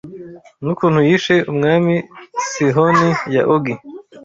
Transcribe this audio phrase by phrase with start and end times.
[0.63, 1.95] n’ukuntu yishe umwami
[2.49, 3.73] Sihoni na Ogi